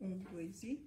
Um, 0.00 0.18
dois 0.30 0.62
e. 0.62 0.80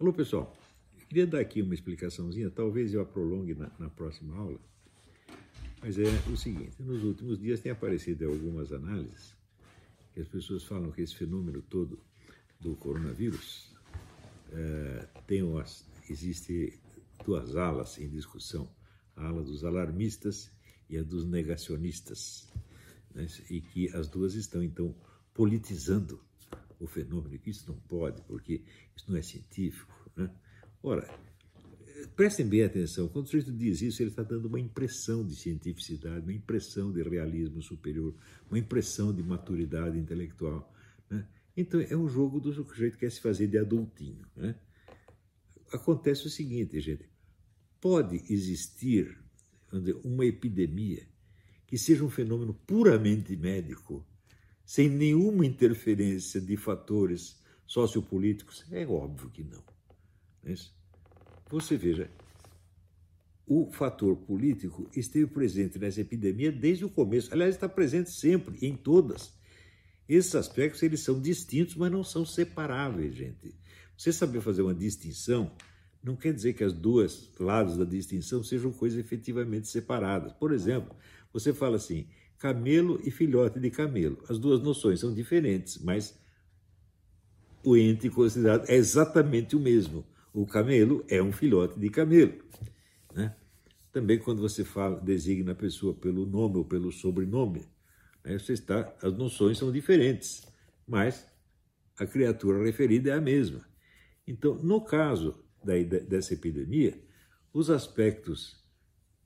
Alô, 0.00 0.12
pessoal. 0.12 0.56
Eu 1.00 1.06
queria 1.06 1.26
dar 1.28 1.38
aqui 1.38 1.62
uma 1.62 1.72
explicaçãozinha, 1.72 2.50
talvez 2.50 2.92
eu 2.92 3.00
a 3.00 3.06
prolongue 3.06 3.54
na, 3.54 3.70
na 3.78 3.88
próxima 3.88 4.36
aula, 4.36 4.58
mas 5.80 5.96
é 5.96 6.06
o 6.28 6.36
seguinte: 6.36 6.82
nos 6.82 7.04
últimos 7.04 7.38
dias 7.38 7.60
tem 7.60 7.70
aparecido 7.70 8.26
algumas 8.26 8.72
análises 8.72 9.36
que 10.12 10.20
as 10.20 10.26
pessoas 10.26 10.64
falam 10.64 10.90
que 10.90 11.00
esse 11.00 11.14
fenômeno 11.14 11.62
todo 11.62 12.00
do 12.58 12.74
coronavírus 12.74 13.72
é, 14.50 15.08
tem 15.24 15.44
umas, 15.44 15.86
existe 16.10 16.80
duas 17.24 17.54
alas 17.54 17.96
em 17.98 18.08
discussão, 18.08 18.68
a 19.14 19.26
ala 19.26 19.44
dos 19.44 19.62
alarmistas 19.62 20.50
e 20.90 20.98
a 20.98 21.04
dos 21.04 21.24
negacionistas, 21.24 22.52
né? 23.14 23.28
e 23.48 23.60
que 23.60 23.88
as 23.94 24.08
duas 24.08 24.34
estão 24.34 24.64
então 24.64 24.92
politizando 25.32 26.20
o 26.78 26.86
fenômeno, 26.86 27.38
que 27.38 27.50
isso 27.50 27.64
não 27.68 27.76
pode, 27.76 28.22
porque 28.22 28.62
isso 28.96 29.10
não 29.10 29.16
é 29.16 29.22
científico. 29.22 30.10
Né? 30.16 30.30
Ora, 30.82 31.08
prestem 32.14 32.46
bem 32.46 32.62
atenção, 32.62 33.08
quando 33.08 33.26
o 33.26 33.28
sujeito 33.28 33.52
diz 33.52 33.82
isso, 33.82 34.02
ele 34.02 34.10
está 34.10 34.22
dando 34.22 34.46
uma 34.46 34.60
impressão 34.60 35.26
de 35.26 35.34
cientificidade, 35.34 36.24
uma 36.24 36.32
impressão 36.32 36.92
de 36.92 37.02
realismo 37.02 37.60
superior, 37.62 38.14
uma 38.48 38.58
impressão 38.58 39.14
de 39.14 39.22
maturidade 39.22 39.98
intelectual. 39.98 40.72
Né? 41.10 41.26
Então, 41.56 41.80
é 41.80 41.96
um 41.96 42.08
jogo 42.08 42.40
do 42.40 42.52
sujeito 42.52 42.94
que 42.94 43.00
quer 43.00 43.10
se 43.10 43.20
fazer 43.20 43.48
de 43.48 43.58
adultinho. 43.58 44.26
Né? 44.36 44.54
Acontece 45.72 46.26
o 46.26 46.30
seguinte, 46.30 46.80
gente, 46.80 47.08
pode 47.80 48.22
existir 48.32 49.18
uma 50.02 50.24
epidemia 50.24 51.06
que 51.66 51.76
seja 51.76 52.02
um 52.02 52.08
fenômeno 52.08 52.54
puramente 52.54 53.36
médico, 53.36 54.06
sem 54.68 54.86
nenhuma 54.86 55.46
interferência 55.46 56.38
de 56.38 56.54
fatores 56.54 57.40
sociopolíticos? 57.66 58.66
É 58.70 58.86
óbvio 58.86 59.30
que 59.30 59.42
não. 59.42 59.64
É 60.44 60.52
Você 61.48 61.74
veja, 61.74 62.10
o 63.46 63.70
fator 63.72 64.14
político 64.14 64.86
esteve 64.94 65.26
presente 65.26 65.78
nessa 65.78 66.02
epidemia 66.02 66.52
desde 66.52 66.84
o 66.84 66.90
começo. 66.90 67.32
Aliás, 67.32 67.54
está 67.54 67.66
presente 67.66 68.10
sempre, 68.10 68.58
em 68.60 68.76
todas. 68.76 69.32
Esses 70.06 70.34
aspectos 70.34 70.82
eles 70.82 71.00
são 71.00 71.18
distintos, 71.18 71.74
mas 71.74 71.90
não 71.90 72.04
são 72.04 72.26
separáveis, 72.26 73.14
gente. 73.14 73.54
Você 73.96 74.12
saber 74.12 74.42
fazer 74.42 74.60
uma 74.60 74.74
distinção 74.74 75.50
não 76.02 76.14
quer 76.14 76.34
dizer 76.34 76.52
que 76.52 76.62
as 76.62 76.74
duas 76.74 77.32
lados 77.40 77.78
da 77.78 77.86
distinção 77.86 78.44
sejam 78.44 78.70
coisas 78.70 78.98
efetivamente 78.98 79.66
separadas. 79.66 80.30
Por 80.34 80.52
exemplo, 80.52 80.94
você 81.32 81.54
fala 81.54 81.76
assim: 81.76 82.06
camelo 82.38 83.00
e 83.04 83.10
filhote 83.10 83.58
de 83.58 83.70
camelo. 83.70 84.22
As 84.28 84.38
duas 84.38 84.60
noções 84.60 85.00
são 85.00 85.12
diferentes, 85.12 85.78
mas 85.78 86.18
o 87.64 87.76
ente 87.76 88.08
considerado 88.08 88.68
é 88.68 88.76
exatamente 88.76 89.56
o 89.56 89.60
mesmo. 89.60 90.06
O 90.32 90.46
camelo 90.46 91.04
é 91.08 91.22
um 91.22 91.32
filhote 91.32 91.78
de 91.78 91.90
camelo. 91.90 92.34
Né? 93.14 93.34
Também 93.92 94.18
quando 94.18 94.40
você 94.40 94.64
fala, 94.64 95.00
designa 95.00 95.52
a 95.52 95.56
pessoa 95.56 95.94
pelo 95.94 96.24
nome 96.24 96.56
ou 96.58 96.64
pelo 96.64 96.92
sobrenome, 96.92 97.66
né, 98.24 98.38
você 98.38 98.52
está, 98.52 98.94
as 99.02 99.14
noções 99.14 99.58
são 99.58 99.72
diferentes, 99.72 100.46
mas 100.86 101.26
a 101.98 102.06
criatura 102.06 102.64
referida 102.64 103.10
é 103.10 103.14
a 103.14 103.20
mesma. 103.20 103.66
Então, 104.26 104.54
no 104.62 104.80
caso 104.84 105.42
da, 105.64 105.74
dessa 106.06 106.34
epidemia, 106.34 107.02
os 107.52 107.70
aspectos 107.70 108.62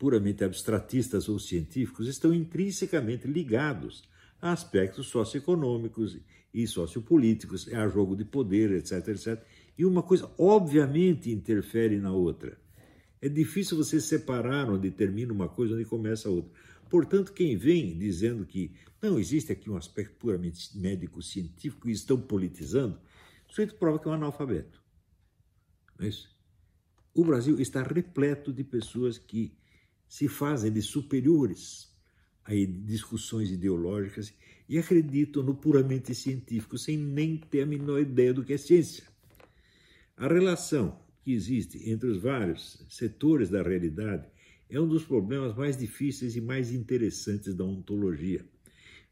puramente 0.00 0.42
abstratistas 0.42 1.28
ou 1.28 1.38
científicos 1.38 2.08
estão 2.08 2.32
intrinsecamente 2.32 3.28
ligados 3.28 4.08
a 4.40 4.50
aspectos 4.50 5.08
socioeconômicos 5.08 6.18
e 6.54 6.66
sociopolíticos, 6.66 7.70
a 7.70 7.86
jogo 7.86 8.16
de 8.16 8.24
poder, 8.24 8.70
etc, 8.70 9.08
etc. 9.08 9.44
E 9.76 9.84
uma 9.84 10.02
coisa 10.02 10.32
obviamente 10.38 11.30
interfere 11.30 11.98
na 11.98 12.12
outra. 12.12 12.58
É 13.20 13.28
difícil 13.28 13.76
você 13.76 14.00
separar 14.00 14.70
onde 14.70 14.90
termina 14.90 15.34
uma 15.34 15.50
coisa 15.50 15.74
onde 15.74 15.84
começa 15.84 16.30
a 16.30 16.32
outra. 16.32 16.50
Portanto, 16.88 17.34
quem 17.34 17.54
vem 17.54 17.98
dizendo 17.98 18.46
que 18.46 18.72
não 19.02 19.18
existe 19.18 19.52
aqui 19.52 19.68
um 19.68 19.76
aspecto 19.76 20.14
puramente 20.16 20.78
médico-científico 20.78 21.90
e 21.90 21.92
estão 21.92 22.18
politizando, 22.18 22.98
o 23.46 23.50
sujeito 23.50 23.74
prova 23.74 23.98
que 23.98 24.08
é 24.08 24.10
um 24.10 24.14
analfabeto. 24.14 24.82
Não 25.98 26.06
é 26.06 26.08
isso? 26.08 26.34
O 27.12 27.22
Brasil 27.22 27.60
está 27.60 27.82
repleto 27.82 28.50
de 28.50 28.64
pessoas 28.64 29.18
que 29.18 29.60
se 30.10 30.26
fazem 30.26 30.72
de 30.72 30.82
superiores 30.82 31.88
a 32.44 32.52
discussões 32.52 33.48
ideológicas 33.48 34.34
e 34.68 34.76
acreditam 34.76 35.40
no 35.40 35.54
puramente 35.54 36.12
científico 36.16 36.76
sem 36.76 36.98
nem 36.98 37.36
ter 37.36 37.62
a 37.62 37.66
menor 37.66 38.00
ideia 38.00 38.34
do 38.34 38.44
que 38.44 38.52
é 38.52 38.58
ciência. 38.58 39.04
A 40.16 40.26
relação 40.26 40.98
que 41.22 41.32
existe 41.32 41.88
entre 41.88 42.08
os 42.08 42.18
vários 42.18 42.84
setores 42.88 43.50
da 43.50 43.62
realidade 43.62 44.26
é 44.68 44.80
um 44.80 44.88
dos 44.88 45.04
problemas 45.04 45.56
mais 45.56 45.76
difíceis 45.76 46.34
e 46.34 46.40
mais 46.40 46.72
interessantes 46.72 47.54
da 47.54 47.62
ontologia. 47.62 48.44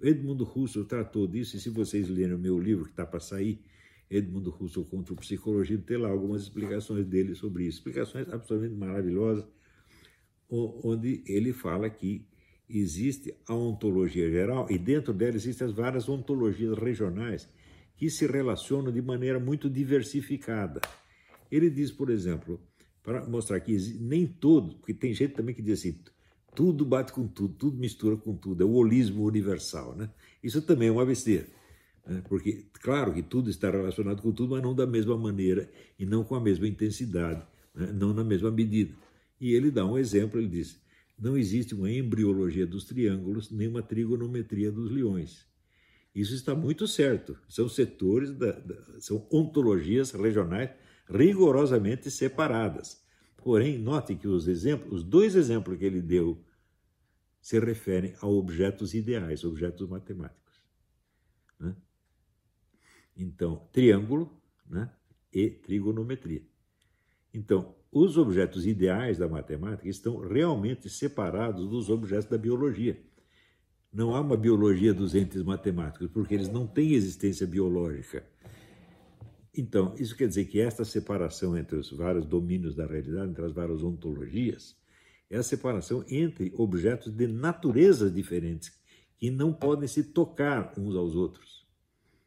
Edmundo 0.00 0.44
Husserl 0.44 0.84
tratou 0.84 1.26
disso, 1.26 1.56
e 1.56 1.60
se 1.60 1.70
vocês 1.70 2.08
lerem 2.08 2.34
o 2.34 2.38
meu 2.38 2.56
livro 2.56 2.84
que 2.84 2.90
está 2.90 3.04
para 3.04 3.18
sair, 3.18 3.60
Edmundo 4.08 4.54
Husserl 4.56 4.86
contra 4.86 5.12
o 5.12 5.16
Psicologia, 5.16 5.76
tem 5.78 5.96
lá 5.96 6.08
algumas 6.08 6.42
explicações 6.42 7.04
dele 7.04 7.34
sobre 7.34 7.64
isso. 7.64 7.78
Explicações 7.78 8.28
absolutamente 8.28 8.78
maravilhosas, 8.78 9.44
onde 10.82 11.22
ele 11.26 11.52
fala 11.52 11.88
que 11.90 12.26
existe 12.68 13.34
a 13.46 13.54
ontologia 13.54 14.30
geral 14.30 14.66
e 14.70 14.78
dentro 14.78 15.12
dela 15.12 15.36
existem 15.36 15.66
as 15.66 15.72
várias 15.72 16.08
ontologias 16.08 16.76
regionais 16.78 17.48
que 17.96 18.10
se 18.10 18.26
relacionam 18.26 18.92
de 18.92 19.02
maneira 19.02 19.38
muito 19.38 19.68
diversificada. 19.70 20.80
Ele 21.50 21.70
diz, 21.70 21.90
por 21.90 22.10
exemplo, 22.10 22.60
para 23.02 23.24
mostrar 23.26 23.60
que 23.60 23.76
nem 24.00 24.26
todo, 24.26 24.76
porque 24.76 24.94
tem 24.94 25.12
gente 25.12 25.34
também 25.34 25.54
que 25.54 25.62
diz 25.62 25.78
assim, 25.78 25.98
tudo 26.54 26.84
bate 26.84 27.12
com 27.12 27.26
tudo, 27.26 27.54
tudo 27.54 27.78
mistura 27.78 28.16
com 28.16 28.34
tudo, 28.34 28.62
é 28.62 28.66
o 28.66 28.72
holismo 28.72 29.24
universal, 29.24 29.94
né? 29.94 30.08
Isso 30.42 30.62
também 30.62 30.88
é 30.88 30.90
uma 30.90 31.04
besteira, 31.04 31.46
né? 32.06 32.22
porque 32.28 32.66
claro 32.80 33.12
que 33.12 33.22
tudo 33.22 33.50
está 33.50 33.70
relacionado 33.70 34.22
com 34.22 34.32
tudo, 34.32 34.50
mas 34.50 34.62
não 34.62 34.74
da 34.74 34.86
mesma 34.86 35.16
maneira 35.16 35.70
e 35.98 36.06
não 36.06 36.24
com 36.24 36.34
a 36.34 36.40
mesma 36.40 36.66
intensidade, 36.66 37.42
né? 37.74 37.92
não 37.92 38.14
na 38.14 38.24
mesma 38.24 38.50
medida. 38.50 38.94
E 39.40 39.52
ele 39.52 39.70
dá 39.70 39.84
um 39.84 39.98
exemplo, 39.98 40.40
ele 40.40 40.48
diz: 40.48 40.80
não 41.18 41.36
existe 41.36 41.74
uma 41.74 41.90
embriologia 41.90 42.66
dos 42.66 42.84
triângulos 42.84 43.50
nem 43.50 43.68
uma 43.68 43.82
trigonometria 43.82 44.70
dos 44.70 44.90
leões. 44.90 45.46
Isso 46.14 46.34
está 46.34 46.54
muito 46.54 46.86
certo. 46.86 47.36
São 47.48 47.68
setores, 47.68 48.30
da, 48.30 48.52
da, 48.52 49.00
são 49.00 49.26
ontologias 49.32 50.12
regionais 50.12 50.70
rigorosamente 51.08 52.10
separadas. 52.10 53.02
Porém, 53.36 53.78
note 53.78 54.14
que 54.14 54.28
os 54.28 54.48
exemplos, 54.48 55.00
os 55.00 55.04
dois 55.04 55.34
exemplos 55.34 55.76
que 55.76 55.84
ele 55.84 56.00
deu, 56.00 56.42
se 57.40 57.58
referem 57.58 58.14
a 58.20 58.26
objetos 58.26 58.94
ideais, 58.94 59.44
objetos 59.44 59.86
matemáticos. 59.88 60.62
Né? 61.60 61.76
Então, 63.16 63.68
triângulo 63.70 64.40
né? 64.66 64.90
e 65.32 65.50
trigonometria. 65.50 66.42
Então, 67.34 67.74
os 67.90 68.16
objetos 68.16 68.64
ideais 68.64 69.18
da 69.18 69.28
matemática 69.28 69.88
estão 69.88 70.18
realmente 70.18 70.88
separados 70.88 71.68
dos 71.68 71.90
objetos 71.90 72.26
da 72.28 72.38
biologia. 72.38 72.96
Não 73.92 74.14
há 74.14 74.20
uma 74.20 74.36
biologia 74.36 74.94
dos 74.94 75.14
entes 75.14 75.42
matemáticos, 75.42 76.08
porque 76.08 76.34
eles 76.34 76.48
não 76.48 76.66
têm 76.66 76.92
existência 76.92 77.46
biológica. 77.46 78.24
Então, 79.56 79.94
isso 79.98 80.16
quer 80.16 80.28
dizer 80.28 80.46
que 80.46 80.60
esta 80.60 80.84
separação 80.84 81.56
entre 81.56 81.76
os 81.76 81.90
vários 81.90 82.24
domínios 82.24 82.74
da 82.74 82.86
realidade, 82.86 83.30
entre 83.30 83.44
as 83.44 83.52
várias 83.52 83.82
ontologias, 83.82 84.76
é 85.30 85.36
a 85.36 85.42
separação 85.42 86.04
entre 86.08 86.52
objetos 86.56 87.12
de 87.12 87.26
naturezas 87.26 88.12
diferentes, 88.12 88.72
que 89.16 89.30
não 89.30 89.52
podem 89.52 89.88
se 89.88 90.02
tocar 90.04 90.72
uns 90.76 90.94
aos 90.96 91.14
outros. 91.14 91.64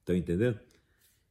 Estão 0.00 0.16
entendendo? 0.16 0.58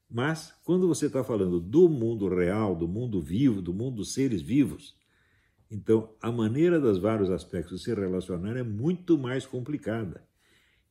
Mas, 0.09 0.53
quando 0.63 0.87
você 0.87 1.07
está 1.07 1.23
falando 1.23 1.59
do 1.59 1.89
mundo 1.89 2.29
real, 2.29 2.75
do 2.75 2.87
mundo 2.87 3.21
vivo, 3.21 3.61
do 3.61 3.73
mundo 3.73 3.97
dos 3.97 4.13
seres 4.13 4.41
vivos, 4.41 4.95
então 5.69 6.15
a 6.21 6.31
maneira 6.31 6.79
dos 6.79 6.97
vários 6.97 7.29
aspectos 7.29 7.83
se 7.83 7.93
relacionar 7.93 8.55
é 8.55 8.63
muito 8.63 9.17
mais 9.17 9.45
complicada. 9.45 10.25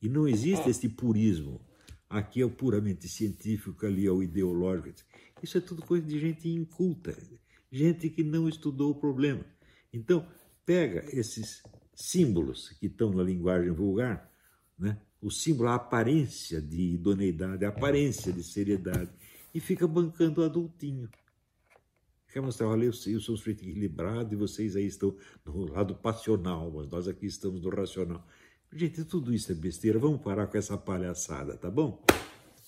E 0.01 0.07
não 0.07 0.27
existe 0.27 0.69
este 0.69 0.87
purismo. 0.87 1.59
Aqui 2.07 2.41
é 2.41 2.45
o 2.45 2.49
puramente 2.49 3.07
científico, 3.07 3.85
ali 3.85 4.05
é 4.05 4.11
o 4.11 4.21
ideológico. 4.21 5.03
Isso 5.41 5.57
é 5.57 5.61
tudo 5.61 5.81
coisa 5.81 6.05
de 6.05 6.19
gente 6.19 6.47
inculta, 6.47 7.17
gente 7.71 8.09
que 8.09 8.23
não 8.23 8.47
estudou 8.47 8.91
o 8.91 8.95
problema. 8.95 9.43
Então, 9.91 10.27
pega 10.65 11.03
esses 11.11 11.63
símbolos 11.93 12.69
que 12.79 12.85
estão 12.85 13.11
na 13.11 13.23
linguagem 13.23 13.71
vulgar, 13.71 14.31
né? 14.77 14.99
O 15.21 15.31
símbolo, 15.31 15.69
a 15.69 15.75
aparência 15.75 16.61
de 16.61 16.93
idoneidade, 16.93 17.65
a 17.65 17.69
aparência 17.69 18.31
de 18.31 18.43
seriedade, 18.43 19.11
e 19.53 19.59
fica 19.59 19.87
bancando 19.87 20.41
o 20.41 20.43
adultinho. 20.43 21.09
Quer 22.31 22.41
mostrar, 22.41 22.67
olha, 22.67 22.83
eu, 22.83 22.91
eu 22.91 23.19
sou 23.19 23.35
um 23.35 23.37
sujeito 23.37 23.63
equilibrado 23.63 24.33
e 24.33 24.37
vocês 24.37 24.75
aí 24.75 24.85
estão 24.85 25.15
no 25.45 25.71
lado 25.71 25.95
passional, 25.95 26.69
mas 26.71 26.87
nós 26.89 27.07
aqui 27.07 27.25
estamos 27.25 27.63
no 27.63 27.69
racional. 27.69 28.25
Gente, 28.71 29.03
tudo 29.05 29.33
isso 29.33 29.51
é 29.51 29.55
besteira. 29.55 29.97
Vamos 29.97 30.21
parar 30.21 30.47
com 30.47 30.57
essa 30.57 30.77
palhaçada, 30.77 31.57
tá 31.57 31.71
bom? 31.71 32.03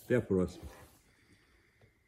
Até 0.06 0.16
a 0.16 0.22
próxima. 0.22 0.79